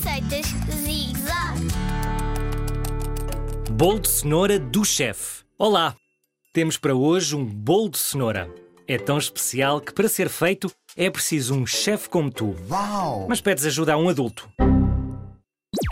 Receitas 0.00 0.46
Zig 0.82 1.12
Zag. 1.18 1.60
Bolo 3.70 4.00
de 4.00 4.08
cenoura 4.08 4.58
do 4.58 4.82
chefe. 4.82 5.44
Olá! 5.58 5.94
Temos 6.54 6.78
para 6.78 6.94
hoje 6.94 7.36
um 7.36 7.44
bolo 7.44 7.90
de 7.90 7.98
cenoura. 7.98 8.48
É 8.88 8.96
tão 8.96 9.18
especial 9.18 9.78
que 9.78 9.92
para 9.92 10.08
ser 10.08 10.30
feito 10.30 10.72
é 10.96 11.10
preciso 11.10 11.54
um 11.54 11.66
chefe 11.66 12.08
como 12.08 12.30
tu. 12.30 12.56
Uau! 12.70 13.26
Mas 13.28 13.42
pedes 13.42 13.66
ajuda 13.66 13.92
a 13.92 13.98
um 13.98 14.08
adulto. 14.08 14.50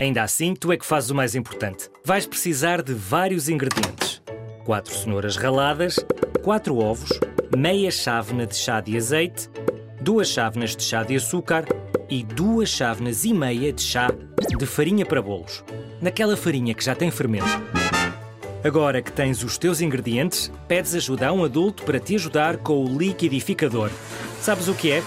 Ainda 0.01 0.23
assim, 0.23 0.55
tu 0.55 0.71
é 0.71 0.77
que 0.77 0.85
fazes 0.87 1.11
o 1.11 1.15
mais 1.15 1.35
importante. 1.35 1.87
Vais 2.03 2.25
precisar 2.25 2.81
de 2.81 2.95
vários 2.95 3.47
ingredientes: 3.47 4.23
4 4.65 4.91
cenouras 4.91 5.37
raladas, 5.37 5.97
4 6.41 6.75
ovos, 6.75 7.11
meia 7.55 7.91
chávena 7.91 8.47
de 8.47 8.55
chá 8.55 8.81
de 8.81 8.97
azeite, 8.97 9.51
2 10.01 10.27
chávenas 10.27 10.75
de 10.75 10.83
chá 10.83 11.03
de 11.03 11.15
açúcar 11.15 11.65
e 12.09 12.23
2 12.23 12.69
chávenas 12.69 13.25
e 13.25 13.33
meia 13.33 13.73
de 13.73 13.81
chá 13.81 14.09
de 14.57 14.65
farinha 14.65 15.05
para 15.05 15.21
bolos. 15.21 15.63
Naquela 16.01 16.37
farinha 16.37 16.73
que 16.73 16.83
já 16.83 16.95
tem 16.95 17.11
fermento. 17.11 17.45
Agora 18.63 19.01
que 19.01 19.11
tens 19.11 19.43
os 19.43 19.57
teus 19.57 19.81
ingredientes, 19.81 20.51
pedes 20.67 20.95
ajuda 20.95 21.27
a 21.27 21.33
um 21.33 21.43
adulto 21.43 21.83
para 21.83 21.99
te 21.99 22.15
ajudar 22.15 22.57
com 22.57 22.83
o 22.83 22.97
liquidificador. 22.97 23.89
Sabes 24.41 24.67
o 24.67 24.73
que 24.73 24.91
é? 24.91 25.03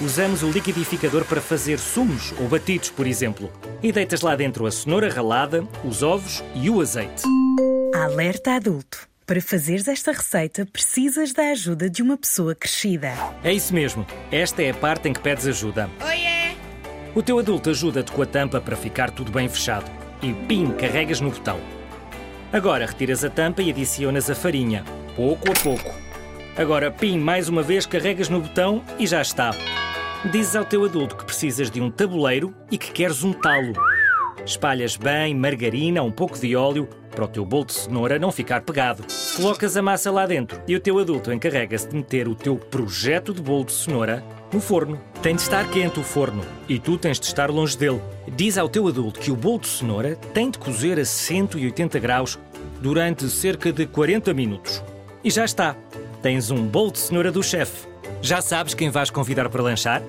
Usamos 0.00 0.42
o 0.42 0.50
liquidificador 0.50 1.24
para 1.24 1.40
fazer 1.40 1.78
sumos 1.78 2.32
ou 2.40 2.48
batidos, 2.48 2.90
por 2.90 3.06
exemplo. 3.06 3.50
E 3.82 3.92
deitas 3.92 4.22
lá 4.22 4.34
dentro 4.34 4.66
a 4.66 4.70
cenoura 4.70 5.08
ralada, 5.08 5.66
os 5.84 6.02
ovos 6.02 6.42
e 6.54 6.68
o 6.68 6.80
azeite. 6.80 7.22
Alerta 7.94 8.52
adulto. 8.56 9.11
Para 9.24 9.40
fazeres 9.40 9.86
esta 9.86 10.10
receita, 10.10 10.66
precisas 10.66 11.32
da 11.32 11.50
ajuda 11.50 11.88
de 11.88 12.02
uma 12.02 12.16
pessoa 12.16 12.56
crescida. 12.56 13.12
É 13.44 13.52
isso 13.52 13.72
mesmo. 13.72 14.04
Esta 14.32 14.62
é 14.62 14.70
a 14.70 14.74
parte 14.74 15.08
em 15.08 15.12
que 15.12 15.20
pedes 15.20 15.46
ajuda. 15.46 15.88
Oiê! 16.04 16.56
O 17.14 17.22
teu 17.22 17.38
adulto 17.38 17.70
ajuda-te 17.70 18.10
com 18.10 18.22
a 18.22 18.26
tampa 18.26 18.60
para 18.60 18.76
ficar 18.76 19.10
tudo 19.10 19.30
bem 19.30 19.48
fechado. 19.48 19.88
E 20.20 20.32
pim, 20.32 20.72
carregas 20.72 21.20
no 21.20 21.30
botão. 21.30 21.60
Agora 22.52 22.84
retiras 22.84 23.24
a 23.24 23.30
tampa 23.30 23.62
e 23.62 23.70
adicionas 23.70 24.28
a 24.28 24.34
farinha, 24.34 24.84
pouco 25.14 25.50
a 25.50 25.54
pouco. 25.54 25.94
Agora 26.56 26.90
pim, 26.90 27.18
mais 27.18 27.48
uma 27.48 27.62
vez 27.62 27.86
carregas 27.86 28.28
no 28.28 28.40
botão 28.40 28.84
e 28.98 29.06
já 29.06 29.22
está. 29.22 29.52
Dizes 30.30 30.56
ao 30.56 30.64
teu 30.64 30.84
adulto 30.84 31.16
que 31.16 31.24
precisas 31.24 31.70
de 31.70 31.80
um 31.80 31.90
tabuleiro 31.90 32.54
e 32.70 32.76
que 32.76 32.90
queres 32.90 33.22
um 33.22 33.32
talo. 33.32 33.72
Espalhas 34.44 34.96
bem 34.96 35.34
margarina, 35.34 36.02
um 36.02 36.10
pouco 36.10 36.38
de 36.38 36.56
óleo, 36.56 36.88
para 37.10 37.24
o 37.24 37.28
teu 37.28 37.44
bolo 37.44 37.66
de 37.66 37.74
cenoura 37.74 38.18
não 38.18 38.32
ficar 38.32 38.62
pegado. 38.62 39.04
Colocas 39.36 39.76
a 39.76 39.82
massa 39.82 40.10
lá 40.10 40.26
dentro 40.26 40.60
e 40.66 40.74
o 40.74 40.80
teu 40.80 40.98
adulto 40.98 41.32
encarrega-se 41.32 41.88
de 41.88 41.96
meter 41.96 42.26
o 42.26 42.34
teu 42.34 42.56
projeto 42.56 43.32
de 43.32 43.40
bolo 43.40 43.64
de 43.64 43.72
cenoura 43.72 44.24
no 44.52 44.60
forno. 44.60 45.00
Tem 45.22 45.36
de 45.36 45.42
estar 45.42 45.68
quente 45.70 46.00
o 46.00 46.02
forno 46.02 46.42
e 46.68 46.78
tu 46.78 46.98
tens 46.98 47.20
de 47.20 47.26
estar 47.26 47.50
longe 47.50 47.76
dele. 47.76 48.00
Diz 48.34 48.58
ao 48.58 48.68
teu 48.68 48.88
adulto 48.88 49.20
que 49.20 49.30
o 49.30 49.36
bolo 49.36 49.60
de 49.60 49.68
cenoura 49.68 50.16
tem 50.34 50.50
de 50.50 50.58
cozer 50.58 50.98
a 50.98 51.04
180 51.04 51.98
graus 52.00 52.38
durante 52.80 53.28
cerca 53.28 53.72
de 53.72 53.86
40 53.86 54.34
minutos. 54.34 54.82
E 55.22 55.30
já 55.30 55.44
está. 55.44 55.76
Tens 56.20 56.50
um 56.50 56.66
bolo 56.66 56.90
de 56.90 56.98
cenoura 56.98 57.30
do 57.30 57.42
chefe. 57.42 57.86
Já 58.20 58.40
sabes 58.40 58.74
quem 58.74 58.90
vais 58.90 59.10
convidar 59.10 59.48
para 59.48 59.62
lanchar? 59.62 60.02